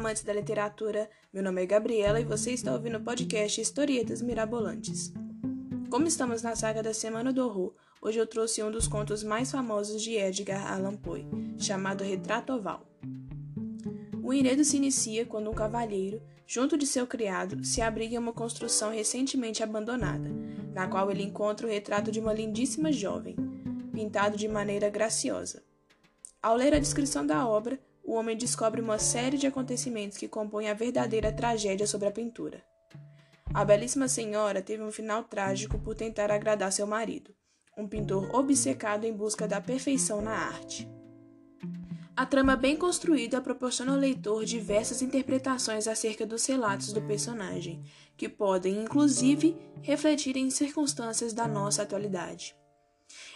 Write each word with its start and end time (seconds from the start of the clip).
amantes 0.00 0.22
da 0.22 0.32
literatura. 0.32 1.10
Meu 1.30 1.42
nome 1.42 1.62
é 1.62 1.66
Gabriela 1.66 2.18
e 2.18 2.24
você 2.24 2.52
está 2.52 2.72
ouvindo 2.72 2.96
o 2.96 3.02
podcast 3.02 3.60
Historietas 3.60 4.22
Mirabolantes. 4.22 5.12
Como 5.90 6.06
estamos 6.06 6.40
na 6.40 6.56
saga 6.56 6.82
da 6.82 6.94
Semana 6.94 7.30
do 7.30 7.44
Horror, 7.44 7.74
hoje 8.00 8.18
eu 8.18 8.26
trouxe 8.26 8.62
um 8.62 8.70
dos 8.70 8.88
contos 8.88 9.22
mais 9.22 9.52
famosos 9.52 10.02
de 10.02 10.14
Edgar 10.14 10.72
Allan 10.72 10.96
Poe, 10.96 11.26
chamado 11.58 12.02
Retrato 12.02 12.54
Oval. 12.54 12.88
O 14.22 14.32
enredo 14.32 14.64
se 14.64 14.78
inicia 14.78 15.26
quando 15.26 15.50
um 15.50 15.54
cavalheiro, 15.54 16.22
junto 16.46 16.78
de 16.78 16.86
seu 16.86 17.06
criado, 17.06 17.62
se 17.62 17.82
abriga 17.82 18.14
em 18.14 18.18
uma 18.18 18.32
construção 18.32 18.90
recentemente 18.90 19.62
abandonada, 19.62 20.30
na 20.72 20.88
qual 20.88 21.10
ele 21.10 21.24
encontra 21.24 21.66
o 21.66 21.70
retrato 21.70 22.10
de 22.10 22.20
uma 22.20 22.32
lindíssima 22.32 22.90
jovem, 22.90 23.36
pintado 23.92 24.38
de 24.38 24.48
maneira 24.48 24.88
graciosa. 24.88 25.62
Ao 26.42 26.56
ler 26.56 26.72
a 26.72 26.78
descrição 26.78 27.26
da 27.26 27.46
obra, 27.46 27.78
o 28.10 28.14
homem 28.14 28.36
descobre 28.36 28.80
uma 28.80 28.98
série 28.98 29.38
de 29.38 29.46
acontecimentos 29.46 30.18
que 30.18 30.26
compõem 30.26 30.68
a 30.68 30.74
verdadeira 30.74 31.30
tragédia 31.30 31.86
sobre 31.86 32.08
a 32.08 32.10
pintura. 32.10 32.60
A 33.54 33.64
belíssima 33.64 34.08
senhora 34.08 34.60
teve 34.60 34.82
um 34.82 34.90
final 34.90 35.22
trágico 35.22 35.78
por 35.78 35.94
tentar 35.94 36.28
agradar 36.28 36.72
seu 36.72 36.88
marido, 36.88 37.32
um 37.78 37.86
pintor 37.86 38.34
obcecado 38.34 39.04
em 39.04 39.12
busca 39.12 39.46
da 39.46 39.60
perfeição 39.60 40.20
na 40.20 40.32
arte. 40.32 40.90
A 42.16 42.26
trama 42.26 42.56
bem 42.56 42.76
construída 42.76 43.40
proporciona 43.40 43.92
ao 43.92 43.98
leitor 43.98 44.44
diversas 44.44 45.02
interpretações 45.02 45.86
acerca 45.86 46.26
dos 46.26 46.44
relatos 46.44 46.92
do 46.92 47.00
personagem, 47.02 47.80
que 48.16 48.28
podem, 48.28 48.82
inclusive, 48.82 49.56
refletir 49.82 50.36
em 50.36 50.50
circunstâncias 50.50 51.32
da 51.32 51.46
nossa 51.46 51.82
atualidade. 51.82 52.56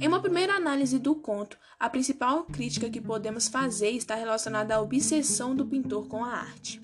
Em 0.00 0.06
uma 0.06 0.20
primeira 0.20 0.54
análise 0.54 0.98
do 0.98 1.14
conto, 1.14 1.58
a 1.78 1.88
principal 1.88 2.44
crítica 2.44 2.88
que 2.88 3.00
podemos 3.00 3.48
fazer 3.48 3.90
está 3.90 4.14
relacionada 4.14 4.74
à 4.74 4.80
obsessão 4.80 5.54
do 5.54 5.66
pintor 5.66 6.06
com 6.08 6.24
a 6.24 6.32
arte. 6.32 6.80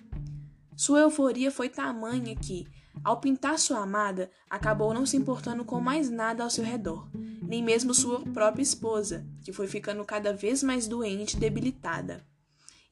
Sua 0.77 1.01
euforia 1.01 1.51
foi 1.51 1.69
tamanha 1.69 2.35
que, 2.35 2.67
ao 3.03 3.21
pintar 3.21 3.59
sua 3.59 3.81
amada, 3.81 4.31
acabou 4.51 4.93
não 4.93 5.07
se 5.07 5.17
importando 5.17 5.65
com 5.65 5.81
mais 5.81 6.11
nada 6.11 6.43
ao 6.43 6.51
seu 6.51 6.65
redor, 6.65 7.09
nem 7.43 7.63
mesmo 7.63 7.95
sua 7.95 8.21
própria 8.21 8.63
esposa, 8.63 9.27
que 9.45 9.53
foi 9.53 9.67
ficando 9.67 10.05
cada 10.05 10.33
vez 10.33 10.63
mais 10.63 10.89
doente 10.89 11.37
e 11.37 11.41
debilitada. 11.41 12.25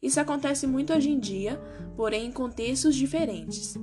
Isso 0.02 0.18
acontece 0.18 0.66
muito 0.66 0.92
hoje 0.92 1.10
em 1.10 1.20
dia, 1.20 1.60
porém 1.96 2.26
em 2.26 2.32
contextos 2.32 2.96
diferentes. 2.96 3.74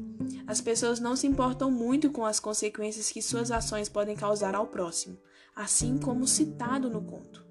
As 0.46 0.60
pessoas 0.60 1.00
não 1.00 1.16
se 1.16 1.26
importam 1.26 1.72
muito 1.72 2.12
com 2.12 2.26
as 2.26 2.40
consequências 2.40 3.10
que 3.10 3.22
suas 3.22 3.52
ações 3.52 3.88
podem 3.88 4.16
causar 4.16 4.54
ao 4.54 4.68
próximo, 4.68 5.18
assim 5.56 5.98
como 5.98 6.28
citado 6.28 6.90
no 6.90 7.02
conto. 7.02 7.48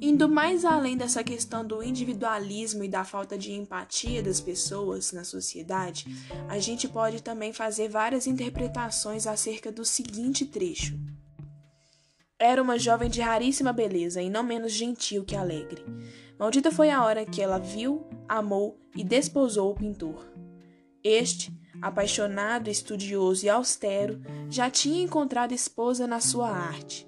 Indo 0.00 0.28
mais 0.28 0.64
além 0.64 0.96
dessa 0.96 1.22
questão 1.22 1.64
do 1.64 1.82
individualismo 1.82 2.84
e 2.84 2.88
da 2.88 3.04
falta 3.04 3.38
de 3.38 3.52
empatia 3.52 4.22
das 4.22 4.40
pessoas 4.40 5.12
na 5.12 5.24
sociedade, 5.24 6.06
a 6.48 6.58
gente 6.58 6.88
pode 6.88 7.22
também 7.22 7.52
fazer 7.52 7.88
várias 7.88 8.26
interpretações 8.26 9.26
acerca 9.26 9.72
do 9.72 9.84
seguinte 9.84 10.44
trecho. 10.44 10.98
Era 12.42 12.60
uma 12.60 12.76
jovem 12.76 13.08
de 13.08 13.20
raríssima 13.20 13.72
beleza 13.72 14.20
e 14.20 14.28
não 14.28 14.42
menos 14.42 14.72
gentil 14.72 15.24
que 15.24 15.36
alegre. 15.36 15.84
Maldita 16.36 16.72
foi 16.72 16.90
a 16.90 17.04
hora 17.04 17.24
que 17.24 17.40
ela 17.40 17.56
viu, 17.56 18.04
amou 18.28 18.76
e 18.96 19.04
desposou 19.04 19.70
o 19.70 19.74
pintor. 19.76 20.26
Este, 21.04 21.56
apaixonado, 21.80 22.68
estudioso 22.68 23.46
e 23.46 23.48
austero, 23.48 24.20
já 24.50 24.68
tinha 24.68 25.04
encontrado 25.04 25.52
esposa 25.52 26.04
na 26.04 26.18
sua 26.18 26.50
arte. 26.50 27.06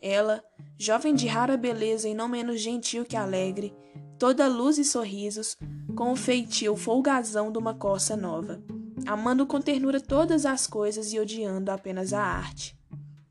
Ela, 0.00 0.42
jovem 0.78 1.14
de 1.14 1.26
rara 1.26 1.58
beleza 1.58 2.08
e 2.08 2.14
não 2.14 2.26
menos 2.26 2.58
gentil 2.58 3.04
que 3.04 3.18
alegre, 3.18 3.74
toda 4.18 4.48
luz 4.48 4.78
e 4.78 4.84
sorrisos, 4.84 5.58
com 5.94 6.10
o 6.10 6.16
feitio 6.16 6.74
folgazão 6.74 7.52
de 7.52 7.58
uma 7.58 7.74
coça 7.74 8.16
nova, 8.16 8.62
amando 9.06 9.46
com 9.46 9.60
ternura 9.60 10.00
todas 10.00 10.46
as 10.46 10.66
coisas 10.66 11.12
e 11.12 11.20
odiando 11.20 11.70
apenas 11.70 12.14
a 12.14 12.22
arte, 12.22 12.79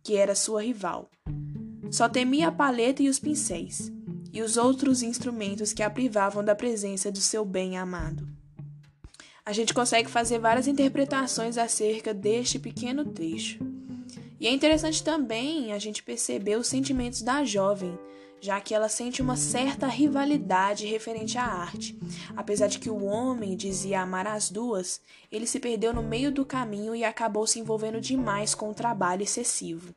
que 0.03 0.15
era 0.15 0.35
sua 0.35 0.63
rival. 0.63 1.09
Só 1.91 2.07
temia 2.07 2.49
a 2.49 2.51
paleta 2.51 3.01
e 3.01 3.09
os 3.09 3.19
pincéis, 3.19 3.91
e 4.31 4.41
os 4.41 4.57
outros 4.57 5.01
instrumentos 5.01 5.73
que 5.73 5.83
a 5.83 5.89
privavam 5.89 6.43
da 6.43 6.55
presença 6.55 7.11
do 7.11 7.19
seu 7.19 7.43
bem 7.43 7.77
amado 7.77 8.27
a 9.49 9.51
gente 9.51 9.73
consegue 9.73 10.07
fazer 10.07 10.37
várias 10.37 10.67
interpretações 10.67 11.57
acerca 11.57 12.13
deste 12.13 12.59
pequeno 12.59 13.03
trecho. 13.03 13.57
E 14.39 14.45
é 14.45 14.51
interessante 14.51 15.03
também 15.03 15.73
a 15.73 15.79
gente 15.79 16.03
perceber 16.03 16.55
os 16.55 16.67
sentimentos 16.67 17.23
da 17.23 17.43
jovem, 17.43 17.97
já 18.41 18.59
que 18.61 18.73
ela 18.73 18.89
sente 18.89 19.21
uma 19.21 19.35
certa 19.35 19.87
rivalidade 19.87 20.85
referente 20.85 21.37
à 21.37 21.43
arte. 21.43 21.97
Apesar 22.35 22.67
de 22.67 22.79
que 22.79 22.89
o 22.89 23.03
homem 23.05 23.55
dizia 23.55 24.01
amar 24.01 24.27
as 24.27 24.49
duas, 24.49 25.01
ele 25.31 25.47
se 25.47 25.59
perdeu 25.59 25.93
no 25.93 26.03
meio 26.03 26.31
do 26.31 26.45
caminho 26.45 26.95
e 26.95 27.03
acabou 27.03 27.45
se 27.45 27.59
envolvendo 27.59 27.99
demais 27.99 28.55
com 28.55 28.69
o 28.69 28.75
trabalho 28.75 29.23
excessivo. 29.23 29.93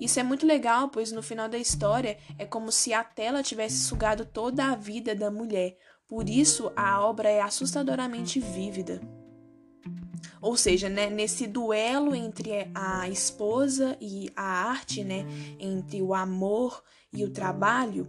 Isso 0.00 0.18
é 0.18 0.22
muito 0.22 0.46
legal, 0.46 0.88
pois 0.88 1.12
no 1.12 1.22
final 1.22 1.48
da 1.48 1.58
história 1.58 2.18
é 2.38 2.44
como 2.44 2.72
se 2.72 2.92
a 2.92 3.04
tela 3.04 3.42
tivesse 3.42 3.78
sugado 3.84 4.24
toda 4.24 4.66
a 4.66 4.74
vida 4.74 5.14
da 5.14 5.30
mulher, 5.30 5.76
por 6.12 6.28
isso, 6.28 6.70
a 6.76 7.00
obra 7.00 7.30
é 7.30 7.40
assustadoramente 7.40 8.38
vívida. 8.38 9.00
Ou 10.40 10.56
seja, 10.56 10.88
né, 10.88 11.08
nesse 11.08 11.46
duelo 11.46 12.14
entre 12.14 12.50
a 12.74 13.08
esposa 13.08 13.96
e 14.00 14.28
a 14.34 14.42
arte, 14.42 15.04
né, 15.04 15.24
entre 15.58 16.02
o 16.02 16.12
amor 16.14 16.82
e 17.12 17.24
o 17.24 17.30
trabalho, 17.30 18.08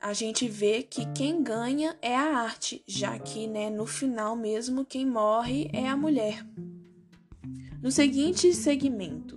a 0.00 0.12
gente 0.12 0.46
vê 0.46 0.82
que 0.82 1.06
quem 1.12 1.42
ganha 1.42 1.96
é 2.02 2.14
a 2.14 2.36
arte, 2.38 2.84
já 2.86 3.18
que 3.18 3.46
né, 3.46 3.70
no 3.70 3.86
final 3.86 4.36
mesmo 4.36 4.84
quem 4.84 5.06
morre 5.06 5.68
é 5.72 5.88
a 5.88 5.96
mulher. 5.96 6.46
No 7.82 7.90
seguinte 7.90 8.52
segmento, 8.52 9.36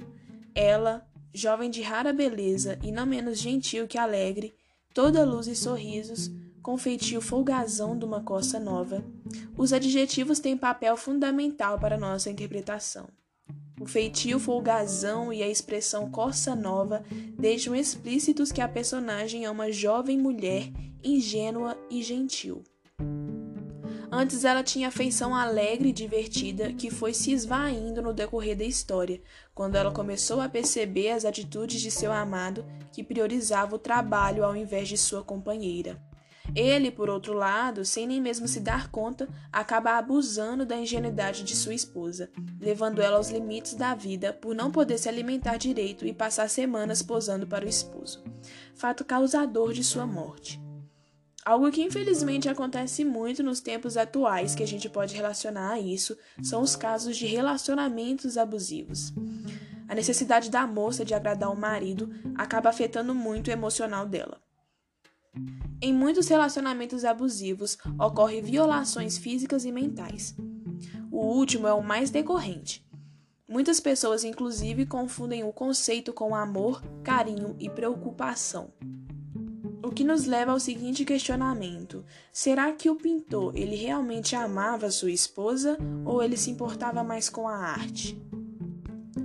ela, 0.54 1.08
jovem 1.34 1.70
de 1.70 1.82
rara 1.82 2.14
beleza 2.14 2.78
e 2.84 2.92
não 2.92 3.06
menos 3.06 3.40
gentil 3.40 3.88
que 3.88 3.98
alegre, 3.98 4.54
toda 4.94 5.26
luz 5.26 5.48
e 5.48 5.56
sorrisos, 5.56 6.32
com 6.68 6.78
feitio 6.78 7.22
folgazão 7.22 7.98
de 7.98 8.04
uma 8.04 8.22
coça 8.22 8.60
nova, 8.60 9.02
os 9.58 9.72
adjetivos 9.72 10.38
têm 10.38 10.58
papel 10.58 10.98
fundamental 10.98 11.80
para 11.80 11.98
nossa 11.98 12.30
interpretação. 12.30 13.08
O 13.80 13.86
feitio 13.86 14.38
folgazão 14.38 15.32
e 15.32 15.42
a 15.42 15.48
expressão 15.48 16.12
coça 16.12 16.54
nova 16.58 17.06
deixam 17.40 17.74
explícitos 17.74 18.52
que 18.52 18.60
a 18.60 18.68
personagem 18.68 19.46
é 19.46 19.50
uma 19.50 19.72
jovem 19.72 20.18
mulher 20.18 20.70
ingênua 21.02 21.78
e 21.90 22.04
gentil. 22.04 22.62
Antes 24.12 24.44
ela 24.44 24.62
tinha 24.62 24.92
feição 24.92 25.34
alegre 25.34 25.88
e 25.88 25.94
divertida 25.94 26.74
que 26.74 26.92
foi 26.92 27.14
se 27.14 27.32
esvaindo 27.32 28.02
no 28.02 28.14
decorrer 28.14 28.58
da 28.58 28.66
história, 28.66 29.22
quando 29.56 29.78
ela 29.78 29.94
começou 29.94 30.42
a 30.42 30.50
perceber 30.50 31.12
as 31.12 31.24
atitudes 31.24 31.80
de 31.80 31.90
seu 31.90 32.12
amado 32.12 32.66
que 32.92 33.06
priorizava 33.06 33.74
o 33.74 33.80
trabalho 33.80 34.44
ao 34.44 34.54
invés 34.54 34.90
de 34.90 34.98
sua 34.98 35.24
companheira. 35.24 36.06
Ele, 36.56 36.92
por 36.92 37.10
outro 37.10 37.34
lado, 37.34 37.86
sem 37.86 38.08
nem 38.08 38.22
mesmo 38.22 38.48
se 38.48 38.60
dar 38.60 38.90
conta, 38.90 39.28
acaba 39.52 39.98
abusando 39.98 40.66
da 40.66 40.78
ingenuidade 40.78 41.44
de 41.44 41.56
sua 41.56 41.74
esposa, 41.74 42.30
levando 42.60 43.02
ela 43.02 43.18
aos 43.18 43.30
limites 43.30 43.74
da 43.74 43.94
vida 43.94 44.34
por 44.34 44.56
não 44.56 44.72
poder 44.72 44.98
se 44.98 45.10
alimentar 45.10 45.58
direito 45.58 46.06
e 46.06 46.14
passar 46.14 46.50
semanas 46.50 47.02
posando 47.02 47.46
para 47.46 47.66
o 47.66 47.70
esposo, 47.70 48.24
fato 48.76 49.06
causador 49.06 49.74
de 49.74 49.84
sua 49.84 50.06
morte. 50.06 50.60
Algo 51.48 51.72
que 51.72 51.82
infelizmente 51.82 52.50
acontece 52.50 53.06
muito 53.06 53.42
nos 53.42 53.62
tempos 53.62 53.96
atuais 53.96 54.54
que 54.54 54.64
a 54.64 54.68
gente 54.68 54.90
pode 54.90 55.16
relacionar 55.16 55.72
a 55.72 55.80
isso 55.80 56.18
são 56.44 56.62
os 56.62 56.76
casos 56.76 57.16
de 57.16 57.26
relacionamentos 57.26 58.38
abusivos. 58.38 59.14
A 59.88 59.96
necessidade 59.96 60.50
da 60.50 60.68
moça 60.68 61.06
de 61.06 61.14
agradar 61.14 61.50
o 61.50 61.56
marido 61.56 62.14
acaba 62.36 62.70
afetando 62.70 63.16
muito 63.16 63.48
o 63.48 63.52
emocional 63.52 64.06
dela. 64.06 64.42
Em 65.82 65.94
muitos 65.94 66.28
relacionamentos 66.28 67.06
abusivos 67.06 67.78
ocorrem 68.00 68.42
violações 68.42 69.18
físicas 69.18 69.64
e 69.66 69.72
mentais. 69.72 70.36
O 71.12 71.26
último 71.26 71.68
é 71.68 71.74
o 71.74 71.84
mais 71.84 72.10
decorrente. 72.10 72.86
Muitas 73.48 73.80
pessoas, 73.80 74.24
inclusive, 74.24 74.86
confundem 74.86 75.44
o 75.44 75.54
conceito 75.54 76.12
com 76.12 76.36
amor, 76.36 76.82
carinho 77.04 77.56
e 77.60 77.70
preocupação. 77.70 78.74
O 79.82 79.90
que 79.90 80.04
nos 80.04 80.26
leva 80.26 80.52
ao 80.52 80.60
seguinte 80.60 81.06
questionamento: 81.06 82.04
será 82.34 82.74
que 82.74 82.90
o 82.90 82.96
pintor 82.96 83.56
ele 83.56 83.76
realmente 83.76 84.36
amava 84.36 84.92
sua 84.92 85.12
esposa 85.12 85.78
ou 86.04 86.22
ele 86.22 86.36
se 86.36 86.52
importava 86.52 87.04
mais 87.04 87.30
com 87.30 87.48
a 87.48 87.56
arte? 87.56 88.22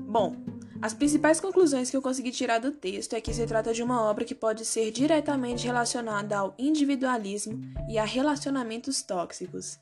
Bom, 0.07 0.37
as 0.83 0.93
principais 0.93 1.39
conclusões 1.41 1.89
que 1.89 1.97
eu 1.97 2.03
consegui 2.03 2.33
tirar 2.33 2.59
do 2.59 2.73
texto 2.73 3.15
é 3.15 3.21
que 3.21 3.33
se 3.33 3.47
trata 3.47 3.73
de 3.73 3.85
uma 3.85 4.03
obra 4.03 4.25
que 4.25 4.35
pode 4.35 4.65
ser 4.65 4.91
diretamente 4.91 5.65
relacionada 5.65 6.37
ao 6.37 6.57
individualismo 6.59 7.61
e 7.89 7.97
a 7.99 8.05
relacionamentos 8.05 9.01
tóxicos. 9.01 9.79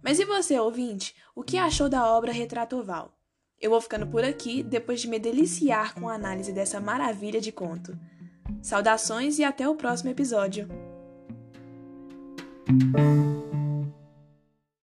Mas 0.00 0.20
e 0.20 0.24
você, 0.24 0.56
ouvinte? 0.56 1.16
O 1.34 1.42
que 1.42 1.58
achou 1.58 1.88
da 1.88 2.06
obra 2.06 2.30
Retrato 2.30 2.76
Oval? 2.76 3.12
Eu 3.60 3.70
vou 3.70 3.80
ficando 3.80 4.06
por 4.06 4.22
aqui 4.22 4.62
depois 4.62 5.00
de 5.00 5.08
me 5.08 5.18
deliciar 5.18 5.94
com 5.94 6.08
a 6.08 6.14
análise 6.14 6.52
dessa 6.52 6.78
maravilha 6.78 7.40
de 7.40 7.50
conto. 7.50 7.98
Saudações 8.62 9.36
e 9.40 9.44
até 9.44 9.68
o 9.68 9.74
próximo 9.74 10.10
episódio! 10.10 10.68